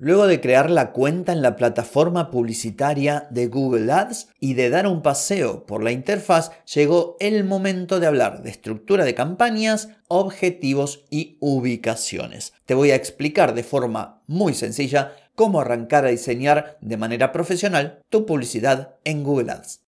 Luego 0.00 0.28
de 0.28 0.40
crear 0.40 0.70
la 0.70 0.92
cuenta 0.92 1.32
en 1.32 1.42
la 1.42 1.56
plataforma 1.56 2.30
publicitaria 2.30 3.26
de 3.30 3.48
Google 3.48 3.90
Ads 3.90 4.28
y 4.38 4.54
de 4.54 4.70
dar 4.70 4.86
un 4.86 5.02
paseo 5.02 5.66
por 5.66 5.82
la 5.82 5.90
interfaz, 5.90 6.52
llegó 6.72 7.16
el 7.18 7.42
momento 7.42 7.98
de 7.98 8.06
hablar 8.06 8.44
de 8.44 8.50
estructura 8.50 9.04
de 9.04 9.16
campañas, 9.16 9.88
objetivos 10.06 11.04
y 11.10 11.36
ubicaciones. 11.40 12.52
Te 12.64 12.74
voy 12.74 12.92
a 12.92 12.94
explicar 12.94 13.56
de 13.56 13.64
forma 13.64 14.22
muy 14.28 14.54
sencilla 14.54 15.16
cómo 15.34 15.60
arrancar 15.60 16.04
a 16.04 16.10
diseñar 16.10 16.78
de 16.80 16.96
manera 16.96 17.32
profesional 17.32 17.98
tu 18.08 18.24
publicidad 18.24 18.94
en 19.02 19.24
Google 19.24 19.50
Ads. 19.50 19.87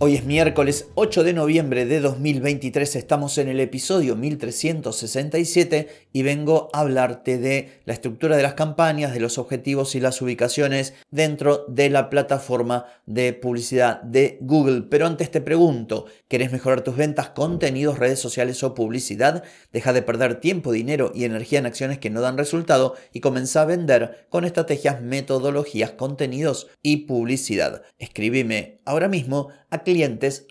Hoy 0.00 0.16
es 0.16 0.24
miércoles 0.24 0.88
8 0.96 1.22
de 1.22 1.32
noviembre 1.32 1.86
de 1.86 2.00
2023, 2.00 2.96
estamos 2.96 3.38
en 3.38 3.46
el 3.46 3.60
episodio 3.60 4.16
1367 4.16 5.88
y 6.12 6.22
vengo 6.24 6.68
a 6.72 6.80
hablarte 6.80 7.38
de 7.38 7.80
la 7.84 7.92
estructura 7.92 8.36
de 8.36 8.42
las 8.42 8.54
campañas, 8.54 9.14
de 9.14 9.20
los 9.20 9.38
objetivos 9.38 9.94
y 9.94 10.00
las 10.00 10.20
ubicaciones 10.20 10.94
dentro 11.12 11.64
de 11.68 11.90
la 11.90 12.10
plataforma 12.10 12.86
de 13.06 13.34
publicidad 13.34 14.02
de 14.02 14.38
Google. 14.40 14.82
Pero 14.82 15.06
antes 15.06 15.30
te 15.30 15.40
pregunto, 15.40 16.06
¿querés 16.26 16.50
mejorar 16.50 16.82
tus 16.82 16.96
ventas, 16.96 17.28
contenidos, 17.28 18.00
redes 18.00 18.18
sociales 18.18 18.64
o 18.64 18.74
publicidad? 18.74 19.44
Deja 19.72 19.92
de 19.92 20.02
perder 20.02 20.40
tiempo, 20.40 20.72
dinero 20.72 21.12
y 21.14 21.22
energía 21.22 21.60
en 21.60 21.66
acciones 21.66 22.00
que 22.00 22.10
no 22.10 22.20
dan 22.20 22.36
resultado 22.36 22.96
y 23.12 23.20
comienza 23.20 23.62
a 23.62 23.66
vender 23.66 24.26
con 24.28 24.44
estrategias, 24.44 25.00
metodologías, 25.00 25.92
contenidos 25.92 26.66
y 26.82 27.06
publicidad. 27.06 27.82
Escríbeme 28.00 28.80
ahora 28.84 29.06
mismo 29.08 29.50
a 29.70 29.83
clientes 29.84 30.48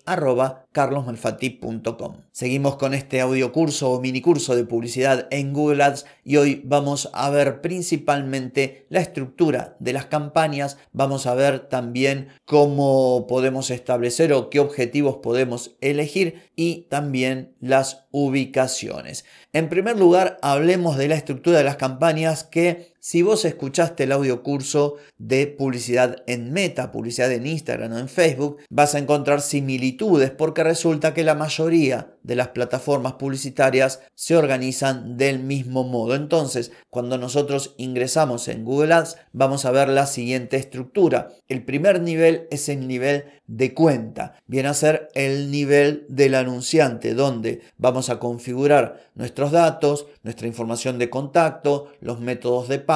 Seguimos 2.31 2.77
con 2.77 2.93
este 2.93 3.19
audio 3.19 3.51
curso 3.51 3.91
o 3.91 3.99
mini 3.99 4.21
curso 4.21 4.55
de 4.55 4.63
publicidad 4.63 5.27
en 5.31 5.51
Google 5.51 5.83
Ads 5.83 6.05
y 6.23 6.37
hoy 6.37 6.61
vamos 6.63 7.09
a 7.13 7.29
ver 7.29 7.61
principalmente 7.61 8.85
la 8.89 9.01
estructura 9.01 9.75
de 9.79 9.93
las 9.93 10.05
campañas, 10.05 10.77
vamos 10.93 11.25
a 11.25 11.35
ver 11.35 11.67
también 11.67 12.29
cómo 12.45 13.27
podemos 13.27 13.69
establecer 13.69 14.31
o 14.31 14.49
qué 14.49 14.59
objetivos 14.59 15.17
podemos 15.17 15.75
elegir 15.81 16.49
y 16.55 16.83
también 16.89 17.55
las 17.59 18.05
ubicaciones. 18.11 19.25
En 19.51 19.69
primer 19.69 19.99
lugar, 19.99 20.37
hablemos 20.41 20.97
de 20.97 21.07
la 21.09 21.15
estructura 21.15 21.57
de 21.57 21.63
las 21.63 21.77
campañas 21.77 22.43
que 22.43 22.92
si 23.05 23.21
vos 23.21 23.43
escuchaste 23.43 24.05
el 24.05 24.13
audio 24.13 24.43
curso 24.43 24.95
de 25.17 25.45
publicidad 25.47 26.23
en 26.25 26.53
Meta, 26.53 26.93
publicidad 26.93 27.33
en 27.33 27.45
Instagram 27.45 27.91
o 27.91 27.97
en 27.97 28.07
Facebook, 28.07 28.59
vas 28.69 28.95
a 28.95 28.99
encontrar 28.99 29.41
similitudes 29.41 30.31
porque 30.31 30.63
resulta 30.63 31.13
que 31.13 31.25
la 31.25 31.35
mayoría 31.35 32.15
de 32.23 32.37
las 32.37 32.47
plataformas 32.47 33.15
publicitarias 33.15 33.99
se 34.15 34.37
organizan 34.37 35.17
del 35.17 35.39
mismo 35.39 35.83
modo. 35.83 36.15
Entonces, 36.15 36.71
cuando 36.89 37.17
nosotros 37.17 37.75
ingresamos 37.75 38.47
en 38.47 38.63
Google 38.63 38.93
Ads, 38.93 39.17
vamos 39.33 39.65
a 39.65 39.71
ver 39.71 39.89
la 39.89 40.05
siguiente 40.05 40.55
estructura. 40.55 41.33
El 41.49 41.65
primer 41.65 41.99
nivel 41.99 42.47
es 42.51 42.69
el 42.69 42.87
nivel 42.87 43.25
de 43.47 43.73
cuenta. 43.73 44.35
Viene 44.47 44.69
a 44.69 44.73
ser 44.73 45.09
el 45.13 45.51
nivel 45.51 46.05
del 46.07 46.35
anunciante, 46.35 47.13
donde 47.13 47.63
vamos 47.75 48.09
a 48.09 48.19
configurar 48.19 49.11
nuestros 49.15 49.51
datos, 49.51 50.07
nuestra 50.23 50.47
información 50.47 50.97
de 50.97 51.09
contacto, 51.09 51.91
los 51.99 52.21
métodos 52.21 52.69
de 52.69 52.79
pago 52.79 52.92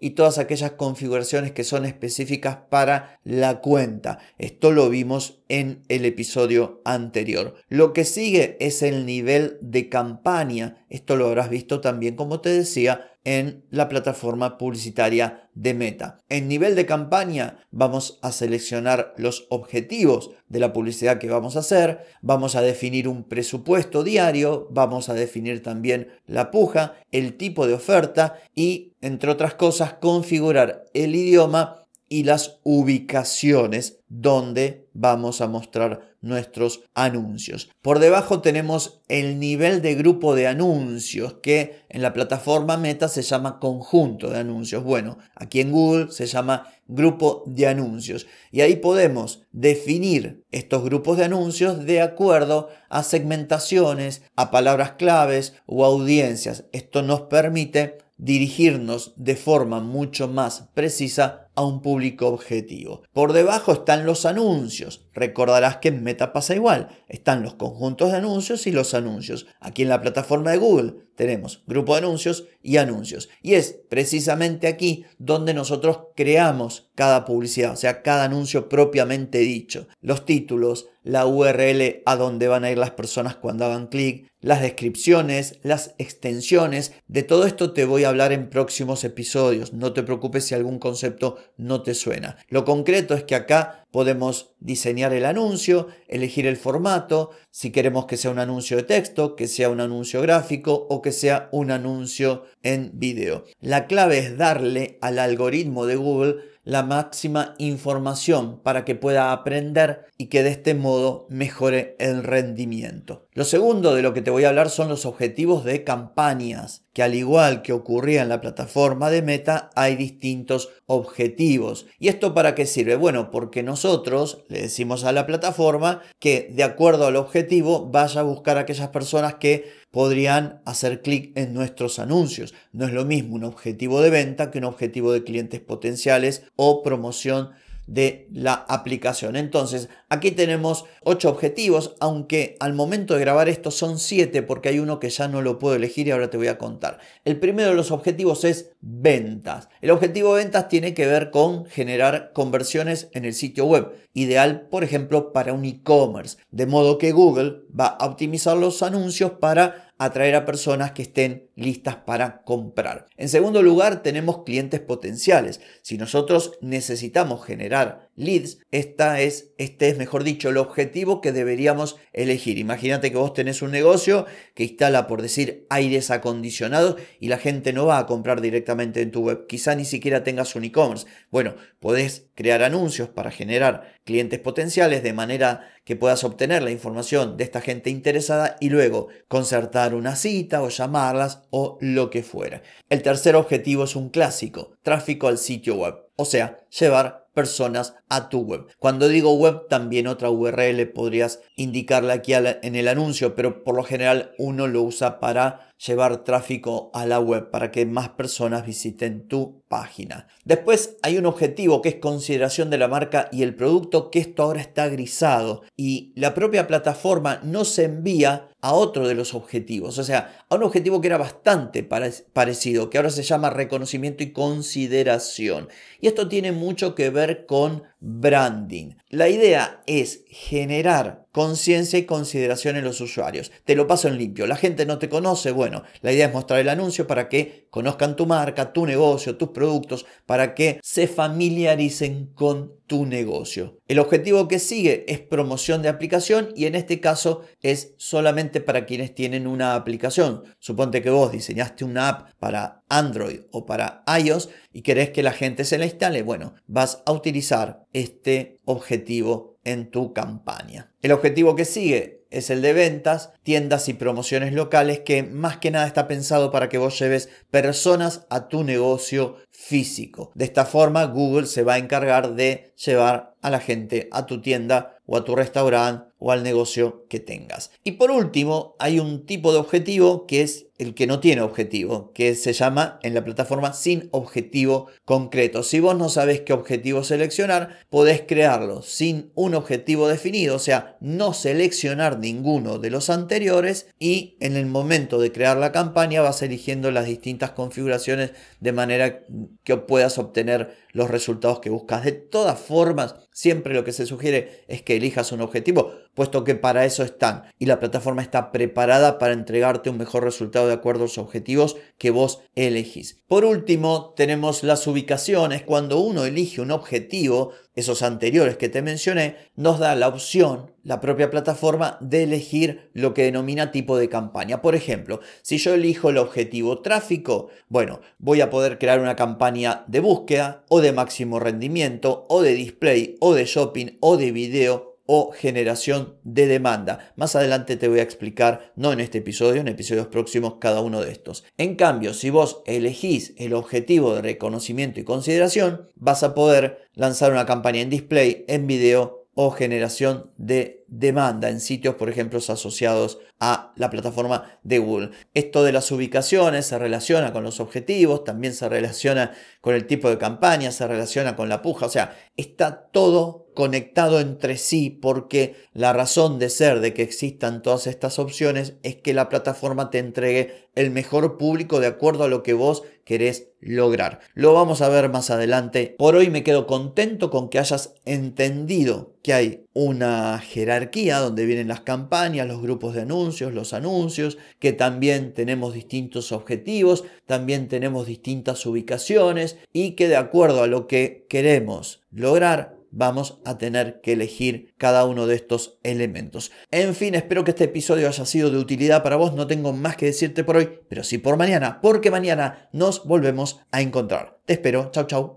y 0.00 0.10
todas 0.10 0.38
aquellas 0.38 0.72
configuraciones 0.72 1.52
que 1.52 1.64
son 1.64 1.84
específicas 1.84 2.58
para 2.68 3.18
la 3.24 3.60
cuenta. 3.60 4.18
Esto 4.38 4.72
lo 4.72 4.88
vimos 4.90 5.40
en 5.48 5.82
el 5.88 6.04
episodio 6.04 6.82
anterior. 6.84 7.54
Lo 7.68 7.92
que 7.92 8.04
sigue 8.04 8.56
es 8.60 8.82
el 8.82 9.06
nivel 9.06 9.58
de 9.60 9.88
campaña. 9.88 10.84
Esto 10.90 11.16
lo 11.16 11.28
habrás 11.28 11.50
visto 11.50 11.80
también, 11.80 12.16
como 12.16 12.40
te 12.40 12.50
decía, 12.50 13.12
en 13.28 13.62
la 13.68 13.90
plataforma 13.90 14.56
publicitaria 14.56 15.50
de 15.52 15.74
Meta. 15.74 16.22
En 16.30 16.48
nivel 16.48 16.74
de 16.74 16.86
campaña 16.86 17.58
vamos 17.70 18.18
a 18.22 18.32
seleccionar 18.32 19.12
los 19.18 19.46
objetivos 19.50 20.30
de 20.48 20.60
la 20.60 20.72
publicidad 20.72 21.18
que 21.18 21.28
vamos 21.28 21.54
a 21.54 21.58
hacer, 21.58 22.06
vamos 22.22 22.56
a 22.56 22.62
definir 22.62 23.06
un 23.06 23.24
presupuesto 23.24 24.02
diario, 24.02 24.66
vamos 24.70 25.10
a 25.10 25.14
definir 25.14 25.62
también 25.62 26.08
la 26.24 26.50
puja, 26.50 26.94
el 27.12 27.36
tipo 27.36 27.66
de 27.66 27.74
oferta 27.74 28.38
y, 28.54 28.94
entre 29.02 29.30
otras 29.30 29.52
cosas, 29.52 29.92
configurar 29.92 30.86
el 30.94 31.14
idioma 31.14 31.84
y 32.08 32.24
las 32.24 32.60
ubicaciones 32.62 34.00
donde 34.08 34.88
vamos 34.94 35.42
a 35.42 35.48
mostrar 35.48 36.07
nuestros 36.20 36.82
anuncios. 36.94 37.70
Por 37.82 37.98
debajo 37.98 38.40
tenemos 38.40 39.02
el 39.08 39.38
nivel 39.38 39.82
de 39.82 39.94
grupo 39.94 40.34
de 40.34 40.46
anuncios 40.46 41.34
que 41.42 41.82
en 41.88 42.02
la 42.02 42.12
plataforma 42.12 42.76
Meta 42.76 43.08
se 43.08 43.22
llama 43.22 43.58
conjunto 43.58 44.30
de 44.30 44.38
anuncios. 44.38 44.84
Bueno, 44.84 45.18
aquí 45.34 45.60
en 45.60 45.72
Google 45.72 46.10
se 46.10 46.26
llama 46.26 46.68
grupo 46.86 47.44
de 47.46 47.66
anuncios 47.66 48.26
y 48.50 48.62
ahí 48.62 48.76
podemos 48.76 49.42
definir 49.52 50.44
estos 50.50 50.82
grupos 50.84 51.18
de 51.18 51.24
anuncios 51.24 51.84
de 51.84 52.00
acuerdo 52.00 52.68
a 52.88 53.02
segmentaciones, 53.02 54.22
a 54.36 54.50
palabras 54.50 54.92
claves 54.92 55.54
o 55.66 55.84
audiencias. 55.84 56.64
Esto 56.72 57.02
nos 57.02 57.22
permite 57.22 57.98
dirigirnos 58.18 59.12
de 59.16 59.36
forma 59.36 59.80
mucho 59.80 60.26
más 60.26 60.68
precisa 60.74 61.47
a 61.58 61.64
un 61.64 61.82
público 61.82 62.28
objetivo. 62.28 63.02
Por 63.12 63.32
debajo 63.32 63.72
están 63.72 64.06
los 64.06 64.26
anuncios. 64.26 65.08
Recordarás 65.12 65.78
que 65.78 65.88
en 65.88 66.04
Meta 66.04 66.32
pasa 66.32 66.54
igual. 66.54 66.88
Están 67.08 67.42
los 67.42 67.54
conjuntos 67.54 68.12
de 68.12 68.18
anuncios 68.18 68.68
y 68.68 68.70
los 68.70 68.94
anuncios. 68.94 69.48
Aquí 69.58 69.82
en 69.82 69.88
la 69.88 70.00
plataforma 70.00 70.52
de 70.52 70.58
Google 70.58 70.94
tenemos 71.16 71.64
grupo 71.66 71.94
de 71.94 71.98
anuncios 71.98 72.46
y 72.62 72.76
anuncios. 72.76 73.28
Y 73.42 73.54
es 73.54 73.76
precisamente 73.88 74.68
aquí 74.68 75.04
donde 75.18 75.52
nosotros 75.52 75.98
creamos 76.14 76.90
cada 76.94 77.24
publicidad, 77.24 77.72
o 77.72 77.76
sea, 77.76 78.02
cada 78.02 78.22
anuncio 78.22 78.68
propiamente 78.68 79.38
dicho. 79.38 79.88
Los 80.00 80.24
títulos, 80.24 80.86
la 81.08 81.26
URL 81.26 82.02
a 82.04 82.16
donde 82.16 82.48
van 82.48 82.64
a 82.64 82.70
ir 82.70 82.76
las 82.76 82.90
personas 82.90 83.34
cuando 83.34 83.64
hagan 83.64 83.86
clic, 83.86 84.30
las 84.42 84.60
descripciones, 84.60 85.58
las 85.62 85.94
extensiones. 85.96 86.92
De 87.06 87.22
todo 87.22 87.46
esto 87.46 87.72
te 87.72 87.86
voy 87.86 88.04
a 88.04 88.10
hablar 88.10 88.30
en 88.32 88.50
próximos 88.50 89.04
episodios. 89.04 89.72
No 89.72 89.94
te 89.94 90.02
preocupes 90.02 90.44
si 90.44 90.54
algún 90.54 90.78
concepto 90.78 91.38
no 91.56 91.82
te 91.82 91.94
suena. 91.94 92.36
Lo 92.50 92.66
concreto 92.66 93.14
es 93.14 93.24
que 93.24 93.34
acá 93.34 93.86
podemos 93.90 94.54
diseñar 94.60 95.14
el 95.14 95.24
anuncio, 95.24 95.88
elegir 96.08 96.46
el 96.46 96.58
formato, 96.58 97.30
si 97.50 97.70
queremos 97.70 98.04
que 98.04 98.18
sea 98.18 98.30
un 98.30 98.38
anuncio 98.38 98.76
de 98.76 98.82
texto, 98.82 99.34
que 99.34 99.48
sea 99.48 99.70
un 99.70 99.80
anuncio 99.80 100.20
gráfico 100.20 100.86
o 100.90 101.00
que 101.00 101.12
sea 101.12 101.48
un 101.52 101.70
anuncio 101.70 102.44
en 102.62 102.90
video. 102.92 103.44
La 103.62 103.86
clave 103.86 104.18
es 104.18 104.36
darle 104.36 104.98
al 105.00 105.18
algoritmo 105.18 105.86
de 105.86 105.96
Google 105.96 106.36
la 106.68 106.82
máxima 106.82 107.54
información 107.56 108.60
para 108.62 108.84
que 108.84 108.94
pueda 108.94 109.32
aprender 109.32 110.04
y 110.18 110.26
que 110.26 110.42
de 110.42 110.50
este 110.50 110.74
modo 110.74 111.26
mejore 111.30 111.96
el 111.98 112.22
rendimiento. 112.22 113.26
Lo 113.32 113.46
segundo 113.46 113.94
de 113.94 114.02
lo 114.02 114.12
que 114.12 114.20
te 114.20 114.30
voy 114.30 114.44
a 114.44 114.50
hablar 114.50 114.68
son 114.68 114.90
los 114.90 115.06
objetivos 115.06 115.64
de 115.64 115.82
campañas, 115.82 116.84
que 116.98 117.04
al 117.04 117.14
igual 117.14 117.62
que 117.62 117.72
ocurría 117.72 118.22
en 118.22 118.28
la 118.28 118.40
plataforma 118.40 119.08
de 119.08 119.22
Meta, 119.22 119.70
hay 119.76 119.94
distintos 119.94 120.70
objetivos. 120.86 121.86
¿Y 122.00 122.08
esto 122.08 122.34
para 122.34 122.56
qué 122.56 122.66
sirve? 122.66 122.96
Bueno, 122.96 123.30
porque 123.30 123.62
nosotros 123.62 124.42
le 124.48 124.62
decimos 124.62 125.04
a 125.04 125.12
la 125.12 125.24
plataforma 125.24 126.02
que 126.18 126.50
de 126.52 126.64
acuerdo 126.64 127.06
al 127.06 127.14
objetivo 127.14 127.88
vaya 127.88 128.22
a 128.22 128.24
buscar 128.24 128.56
a 128.56 128.62
aquellas 128.62 128.88
personas 128.88 129.36
que 129.36 129.70
podrían 129.92 130.60
hacer 130.64 131.00
clic 131.00 131.30
en 131.38 131.54
nuestros 131.54 132.00
anuncios. 132.00 132.52
No 132.72 132.84
es 132.84 132.92
lo 132.92 133.04
mismo 133.04 133.36
un 133.36 133.44
objetivo 133.44 134.00
de 134.00 134.10
venta 134.10 134.50
que 134.50 134.58
un 134.58 134.64
objetivo 134.64 135.12
de 135.12 135.22
clientes 135.22 135.60
potenciales 135.60 136.42
o 136.56 136.82
promoción 136.82 137.50
de 137.88 138.28
la 138.30 138.52
aplicación. 138.52 139.34
Entonces, 139.34 139.88
aquí 140.10 140.30
tenemos 140.30 140.84
ocho 141.02 141.30
objetivos, 141.30 141.96
aunque 142.00 142.56
al 142.60 142.74
momento 142.74 143.14
de 143.14 143.20
grabar 143.20 143.48
esto 143.48 143.70
son 143.70 143.98
siete 143.98 144.42
porque 144.42 144.68
hay 144.68 144.78
uno 144.78 145.00
que 145.00 145.08
ya 145.08 145.26
no 145.26 145.40
lo 145.40 145.58
puedo 145.58 145.74
elegir 145.74 146.06
y 146.06 146.10
ahora 146.10 146.28
te 146.28 146.36
voy 146.36 146.48
a 146.48 146.58
contar. 146.58 146.98
El 147.24 147.40
primero 147.40 147.70
de 147.70 147.74
los 147.74 147.90
objetivos 147.90 148.44
es 148.44 148.72
ventas. 148.82 149.70
El 149.80 149.90
objetivo 149.90 150.34
de 150.34 150.44
ventas 150.44 150.68
tiene 150.68 150.92
que 150.92 151.06
ver 151.06 151.30
con 151.30 151.64
generar 151.64 152.32
conversiones 152.34 153.08
en 153.12 153.24
el 153.24 153.32
sitio 153.32 153.64
web, 153.64 153.94
ideal, 154.12 154.68
por 154.70 154.84
ejemplo, 154.84 155.32
para 155.32 155.54
un 155.54 155.64
e-commerce, 155.64 156.36
de 156.50 156.66
modo 156.66 156.98
que 156.98 157.12
Google 157.12 157.62
va 157.78 157.86
a 157.86 158.06
optimizar 158.06 158.56
los 158.58 158.82
anuncios 158.82 159.32
para 159.40 159.87
atraer 159.98 160.36
a 160.36 160.44
personas 160.44 160.92
que 160.92 161.02
estén 161.02 161.50
listas 161.56 161.96
para 161.96 162.42
comprar. 162.42 163.06
En 163.16 163.28
segundo 163.28 163.62
lugar, 163.62 164.02
tenemos 164.02 164.44
clientes 164.44 164.80
potenciales. 164.80 165.60
Si 165.82 165.98
nosotros 165.98 166.58
necesitamos 166.60 167.44
generar 167.44 168.07
leads, 168.18 168.58
esta 168.70 169.20
es, 169.20 169.52
este 169.56 169.88
es, 169.88 169.96
mejor 169.96 170.24
dicho, 170.24 170.48
el 170.48 170.56
objetivo 170.56 171.20
que 171.20 171.32
deberíamos 171.32 171.96
elegir. 172.12 172.58
Imagínate 172.58 173.10
que 173.10 173.16
vos 173.16 173.32
tenés 173.32 173.62
un 173.62 173.70
negocio 173.70 174.26
que 174.54 174.64
instala, 174.64 175.06
por 175.06 175.22
decir, 175.22 175.66
aires 175.70 176.10
acondicionados 176.10 176.96
y 177.20 177.28
la 177.28 177.38
gente 177.38 177.72
no 177.72 177.86
va 177.86 177.98
a 177.98 178.06
comprar 178.06 178.40
directamente 178.40 179.00
en 179.00 179.12
tu 179.12 179.20
web. 179.20 179.46
Quizá 179.46 179.74
ni 179.74 179.84
siquiera 179.84 180.24
tengas 180.24 180.54
un 180.56 180.64
e-commerce. 180.64 181.06
Bueno, 181.30 181.54
podés 181.80 182.26
crear 182.34 182.62
anuncios 182.62 183.08
para 183.08 183.30
generar 183.30 183.94
clientes 184.04 184.40
potenciales 184.40 185.02
de 185.02 185.12
manera 185.12 185.70
que 185.84 185.96
puedas 185.96 186.22
obtener 186.24 186.62
la 186.62 186.70
información 186.70 187.36
de 187.36 187.44
esta 187.44 187.60
gente 187.60 187.88
interesada 187.88 188.56
y 188.60 188.68
luego 188.68 189.08
concertar 189.28 189.94
una 189.94 190.16
cita 190.16 190.62
o 190.62 190.68
llamarlas 190.68 191.44
o 191.50 191.78
lo 191.80 192.10
que 192.10 192.22
fuera. 192.22 192.62
El 192.90 193.02
tercer 193.02 193.36
objetivo 193.36 193.84
es 193.84 193.96
un 193.96 194.10
clásico, 194.10 194.72
tráfico 194.82 195.28
al 195.28 195.38
sitio 195.38 195.76
web, 195.76 195.94
o 196.16 196.24
sea, 196.24 196.60
llevar 196.78 197.27
personas 197.38 197.94
a 198.08 198.30
tu 198.30 198.40
web. 198.40 198.66
Cuando 198.80 199.06
digo 199.06 199.32
web, 199.34 199.68
también 199.68 200.08
otra 200.08 200.28
URL 200.28 200.88
podrías 200.88 201.40
indicarla 201.54 202.14
aquí 202.14 202.32
en 202.34 202.74
el 202.74 202.88
anuncio, 202.88 203.36
pero 203.36 203.62
por 203.62 203.76
lo 203.76 203.84
general 203.84 204.32
uno 204.38 204.66
lo 204.66 204.82
usa 204.82 205.20
para 205.20 205.67
llevar 205.86 206.24
tráfico 206.24 206.90
a 206.92 207.06
la 207.06 207.20
web, 207.20 207.50
para 207.50 207.70
que 207.70 207.86
más 207.86 208.10
personas 208.10 208.66
visiten 208.66 209.28
tu 209.28 209.62
página. 209.68 210.26
Después 210.44 210.96
hay 211.02 211.18
un 211.18 211.26
objetivo 211.26 211.82
que 211.82 211.90
es 211.90 211.94
consideración 211.96 212.70
de 212.70 212.78
la 212.78 212.88
marca 212.88 213.28
y 213.30 213.42
el 213.42 213.54
producto, 213.54 214.10
que 214.10 214.18
esto 214.18 214.42
ahora 214.42 214.60
está 214.60 214.88
grisado 214.88 215.62
y 215.76 216.12
la 216.16 216.34
propia 216.34 216.66
plataforma 216.66 217.40
no 217.44 217.64
se 217.64 217.84
envía 217.84 218.48
a 218.60 218.72
otro 218.72 219.06
de 219.06 219.14
los 219.14 219.34
objetivos, 219.34 219.98
o 219.98 220.04
sea, 220.04 220.44
a 220.48 220.56
un 220.56 220.64
objetivo 220.64 221.00
que 221.00 221.06
era 221.06 221.16
bastante 221.16 221.84
parecido, 221.84 222.90
que 222.90 222.98
ahora 222.98 223.10
se 223.10 223.22
llama 223.22 223.50
reconocimiento 223.50 224.24
y 224.24 224.32
consideración. 224.32 225.68
Y 226.00 226.08
esto 226.08 226.28
tiene 226.28 226.50
mucho 226.50 226.96
que 226.96 227.10
ver 227.10 227.46
con 227.46 227.84
branding. 228.00 228.94
La 229.10 229.28
idea 229.28 229.82
es 229.86 230.24
generar 230.28 231.27
conciencia 231.32 231.98
y 231.98 232.04
consideración 232.04 232.76
en 232.76 232.84
los 232.84 233.00
usuarios. 233.00 233.52
Te 233.64 233.74
lo 233.74 233.86
paso 233.86 234.08
en 234.08 234.18
limpio. 234.18 234.46
La 234.46 234.56
gente 234.56 234.86
no 234.86 234.98
te 234.98 235.08
conoce. 235.08 235.50
Bueno, 235.50 235.82
la 236.00 236.12
idea 236.12 236.26
es 236.26 236.32
mostrar 236.32 236.60
el 236.60 236.68
anuncio 236.68 237.06
para 237.06 237.28
que 237.28 237.66
conozcan 237.70 238.16
tu 238.16 238.26
marca, 238.26 238.72
tu 238.72 238.86
negocio, 238.86 239.36
tus 239.36 239.50
productos, 239.50 240.06
para 240.26 240.54
que 240.54 240.80
se 240.82 241.06
familiaricen 241.06 242.32
con 242.34 242.78
tu 242.86 243.04
negocio. 243.06 243.78
El 243.86 243.98
objetivo 243.98 244.48
que 244.48 244.58
sigue 244.58 245.04
es 245.08 245.20
promoción 245.20 245.82
de 245.82 245.90
aplicación 245.90 246.48
y 246.56 246.64
en 246.64 246.74
este 246.74 247.00
caso 247.00 247.42
es 247.60 247.94
solamente 247.98 248.60
para 248.60 248.86
quienes 248.86 249.14
tienen 249.14 249.46
una 249.46 249.74
aplicación. 249.74 250.42
Suponte 250.58 251.02
que 251.02 251.10
vos 251.10 251.30
diseñaste 251.30 251.84
una 251.84 252.08
app 252.08 252.30
para 252.38 252.82
Android 252.88 253.40
o 253.52 253.66
para 253.66 254.02
iOS 254.20 254.48
y 254.72 254.82
querés 254.82 255.10
que 255.10 255.22
la 255.22 255.32
gente 255.32 255.64
se 255.64 255.78
la 255.78 255.84
instale. 255.84 256.22
Bueno, 256.22 256.54
vas 256.66 257.02
a 257.04 257.12
utilizar 257.12 257.84
este 257.92 258.58
objetivo 258.64 259.57
en 259.72 259.90
tu 259.90 260.12
campaña. 260.12 260.92
El 261.02 261.12
objetivo 261.12 261.54
que 261.54 261.64
sigue 261.64 262.26
es 262.30 262.50
el 262.50 262.62
de 262.62 262.72
ventas, 262.72 263.32
tiendas 263.42 263.88
y 263.88 263.94
promociones 263.94 264.52
locales 264.52 265.00
que 265.00 265.22
más 265.22 265.58
que 265.58 265.70
nada 265.70 265.86
está 265.86 266.08
pensado 266.08 266.50
para 266.50 266.68
que 266.68 266.78
vos 266.78 266.98
lleves 266.98 267.28
personas 267.50 268.26
a 268.30 268.48
tu 268.48 268.64
negocio 268.64 269.36
físico. 269.50 270.30
De 270.34 270.44
esta 270.44 270.64
forma 270.64 271.04
Google 271.04 271.46
se 271.46 271.62
va 271.62 271.74
a 271.74 271.78
encargar 271.78 272.34
de 272.34 272.72
llevar 272.84 273.34
a 273.40 273.50
la 273.50 273.60
gente 273.60 274.08
a 274.12 274.26
tu 274.26 274.40
tienda 274.40 274.98
o 275.06 275.16
a 275.16 275.24
tu 275.24 275.34
restaurante 275.34 276.08
o 276.18 276.32
al 276.32 276.42
negocio 276.42 277.06
que 277.08 277.20
tengas. 277.20 277.70
Y 277.84 277.92
por 277.92 278.10
último, 278.10 278.74
hay 278.78 278.98
un 279.00 279.24
tipo 279.24 279.52
de 279.52 279.58
objetivo 279.58 280.26
que 280.26 280.42
es 280.42 280.67
el 280.78 280.94
que 280.94 281.06
no 281.06 281.20
tiene 281.20 281.42
objetivo, 281.42 282.12
que 282.14 282.34
se 282.34 282.52
llama 282.52 282.98
en 283.02 283.14
la 283.14 283.24
plataforma 283.24 283.72
sin 283.72 284.08
objetivo 284.12 284.86
concreto. 285.04 285.62
Si 285.62 285.80
vos 285.80 285.96
no 285.96 286.08
sabes 286.08 286.40
qué 286.42 286.52
objetivo 286.52 287.02
seleccionar, 287.04 287.80
podés 287.90 288.22
crearlo 288.22 288.82
sin 288.82 289.32
un 289.34 289.54
objetivo 289.54 290.08
definido, 290.08 290.56
o 290.56 290.60
sea, 290.60 290.96
no 291.00 291.34
seleccionar 291.34 292.18
ninguno 292.18 292.78
de 292.78 292.90
los 292.90 293.10
anteriores 293.10 293.88
y 293.98 294.36
en 294.40 294.56
el 294.56 294.66
momento 294.66 295.18
de 295.18 295.32
crear 295.32 295.56
la 295.56 295.72
campaña 295.72 296.22
vas 296.22 296.42
eligiendo 296.42 296.90
las 296.90 297.06
distintas 297.06 297.50
configuraciones 297.50 298.32
de 298.60 298.72
manera 298.72 299.24
que 299.64 299.76
puedas 299.76 300.18
obtener 300.18 300.76
los 300.92 301.10
resultados 301.10 301.60
que 301.60 301.70
buscas. 301.70 302.04
De 302.04 302.12
todas 302.12 302.58
formas, 302.58 303.16
siempre 303.38 303.72
lo 303.72 303.84
que 303.84 303.92
se 303.92 304.04
sugiere 304.04 304.64
es 304.66 304.82
que 304.82 304.96
elijas 304.96 305.30
un 305.30 305.42
objetivo, 305.42 305.92
puesto 306.14 306.42
que 306.42 306.56
para 306.56 306.84
eso 306.84 307.04
están 307.04 307.44
y 307.56 307.66
la 307.66 307.78
plataforma 307.78 308.20
está 308.20 308.50
preparada 308.50 309.16
para 309.20 309.32
entregarte 309.32 309.90
un 309.90 309.96
mejor 309.96 310.24
resultado 310.24 310.66
de 310.66 310.74
acuerdo 310.74 311.02
a 311.02 311.06
los 311.06 311.18
objetivos 311.18 311.76
que 311.98 312.10
vos 312.10 312.40
elegís. 312.56 313.22
Por 313.28 313.44
último, 313.44 314.12
tenemos 314.16 314.64
las 314.64 314.84
ubicaciones. 314.88 315.62
Cuando 315.62 316.00
uno 316.00 316.24
elige 316.24 316.60
un 316.60 316.72
objetivo, 316.72 317.52
esos 317.78 318.02
anteriores 318.02 318.56
que 318.56 318.68
te 318.68 318.82
mencioné, 318.82 319.36
nos 319.54 319.78
da 319.78 319.94
la 319.94 320.08
opción, 320.08 320.72
la 320.82 321.00
propia 321.00 321.30
plataforma, 321.30 321.96
de 322.00 322.24
elegir 322.24 322.90
lo 322.92 323.14
que 323.14 323.22
denomina 323.22 323.70
tipo 323.70 323.96
de 323.96 324.08
campaña. 324.08 324.60
Por 324.60 324.74
ejemplo, 324.74 325.20
si 325.42 325.58
yo 325.58 325.74
elijo 325.74 326.10
el 326.10 326.18
objetivo 326.18 326.80
tráfico, 326.80 327.50
bueno, 327.68 328.00
voy 328.18 328.40
a 328.40 328.50
poder 328.50 328.78
crear 328.78 328.98
una 328.98 329.14
campaña 329.14 329.84
de 329.86 330.00
búsqueda 330.00 330.64
o 330.68 330.80
de 330.80 330.92
máximo 330.92 331.38
rendimiento 331.38 332.26
o 332.28 332.42
de 332.42 332.54
display 332.54 333.16
o 333.20 333.34
de 333.34 333.44
shopping 333.44 333.96
o 334.00 334.16
de 334.16 334.32
video 334.32 334.97
o 335.10 335.32
generación 335.32 336.16
de 336.22 336.46
demanda. 336.46 337.12
Más 337.16 337.34
adelante 337.34 337.78
te 337.78 337.88
voy 337.88 338.00
a 338.00 338.02
explicar, 338.02 338.72
no 338.76 338.92
en 338.92 339.00
este 339.00 339.18
episodio, 339.18 339.62
en 339.62 339.68
episodios 339.68 340.08
próximos, 340.08 340.56
cada 340.60 340.82
uno 340.82 341.00
de 341.00 341.10
estos. 341.10 341.44
En 341.56 341.76
cambio, 341.76 342.12
si 342.12 342.28
vos 342.28 342.62
elegís 342.66 343.32
el 343.38 343.54
objetivo 343.54 344.14
de 344.14 344.20
reconocimiento 344.20 345.00
y 345.00 345.04
consideración, 345.04 345.88
vas 345.94 346.22
a 346.22 346.34
poder 346.34 346.90
lanzar 346.92 347.32
una 347.32 347.46
campaña 347.46 347.80
en 347.80 347.88
display, 347.88 348.44
en 348.48 348.66
video 348.66 349.26
o 349.32 349.50
generación 349.50 350.30
de 350.36 350.84
demanda 350.88 351.50
en 351.50 351.60
sitios, 351.60 351.94
por 351.94 352.08
ejemplo, 352.08 352.38
asociados 352.38 353.18
a 353.40 353.72
la 353.76 353.90
plataforma 353.90 354.58
de 354.62 354.78
Google. 354.78 355.10
Esto 355.34 355.62
de 355.62 355.72
las 355.72 355.90
ubicaciones 355.92 356.66
se 356.66 356.78
relaciona 356.78 357.32
con 357.32 357.44
los 357.44 357.60
objetivos, 357.60 358.24
también 358.24 358.54
se 358.54 358.68
relaciona 358.68 359.32
con 359.60 359.74
el 359.74 359.86
tipo 359.86 360.08
de 360.10 360.18
campaña, 360.18 360.72
se 360.72 360.86
relaciona 360.86 361.36
con 361.36 361.48
la 361.48 361.62
puja, 361.62 361.86
o 361.86 361.90
sea, 361.90 362.16
está 362.36 362.88
todo 362.90 363.48
conectado 363.54 364.20
entre 364.20 364.56
sí 364.56 364.88
porque 364.88 365.56
la 365.72 365.92
razón 365.92 366.38
de 366.38 366.48
ser 366.48 366.78
de 366.78 366.94
que 366.94 367.02
existan 367.02 367.60
todas 367.60 367.88
estas 367.88 368.20
opciones 368.20 368.74
es 368.84 368.94
que 368.94 369.12
la 369.12 369.28
plataforma 369.28 369.90
te 369.90 369.98
entregue 369.98 370.68
el 370.76 370.92
mejor 370.92 371.38
público 371.38 371.80
de 371.80 371.88
acuerdo 371.88 372.22
a 372.22 372.28
lo 372.28 372.44
que 372.44 372.52
vos 372.52 372.84
querés 373.04 373.48
lograr. 373.58 374.20
Lo 374.34 374.54
vamos 374.54 374.80
a 374.80 374.88
ver 374.88 375.08
más 375.08 375.30
adelante. 375.30 375.96
Por 375.98 376.14
hoy 376.14 376.30
me 376.30 376.44
quedo 376.44 376.68
contento 376.68 377.30
con 377.30 377.48
que 377.48 377.58
hayas 377.58 377.94
entendido 378.04 379.14
que 379.22 379.32
hay 379.32 379.64
una 379.80 380.40
jerarquía 380.40 381.18
donde 381.18 381.46
vienen 381.46 381.68
las 381.68 381.82
campañas, 381.82 382.48
los 382.48 382.60
grupos 382.60 382.96
de 382.96 383.02
anuncios, 383.02 383.54
los 383.54 383.72
anuncios, 383.72 384.36
que 384.58 384.72
también 384.72 385.32
tenemos 385.32 385.72
distintos 385.72 386.32
objetivos, 386.32 387.04
también 387.26 387.68
tenemos 387.68 388.08
distintas 388.08 388.66
ubicaciones 388.66 389.56
y 389.72 389.92
que 389.92 390.08
de 390.08 390.16
acuerdo 390.16 390.64
a 390.64 390.66
lo 390.66 390.88
que 390.88 391.26
queremos 391.28 392.02
lograr 392.10 392.76
vamos 392.90 393.38
a 393.44 393.56
tener 393.56 394.00
que 394.00 394.14
elegir 394.14 394.74
cada 394.78 395.04
uno 395.04 395.28
de 395.28 395.36
estos 395.36 395.78
elementos. 395.84 396.50
En 396.72 396.96
fin, 396.96 397.14
espero 397.14 397.44
que 397.44 397.52
este 397.52 397.64
episodio 397.64 398.08
haya 398.08 398.26
sido 398.26 398.50
de 398.50 398.58
utilidad 398.58 399.04
para 399.04 399.14
vos. 399.14 399.34
No 399.34 399.46
tengo 399.46 399.72
más 399.72 399.96
que 399.96 400.06
decirte 400.06 400.42
por 400.42 400.56
hoy, 400.56 400.80
pero 400.88 401.04
sí 401.04 401.18
por 401.18 401.36
mañana, 401.36 401.80
porque 401.80 402.10
mañana 402.10 402.68
nos 402.72 403.04
volvemos 403.04 403.60
a 403.70 403.80
encontrar. 403.80 404.38
Te 404.44 404.54
espero. 404.54 404.90
Chau, 404.90 405.06
chau. 405.06 405.36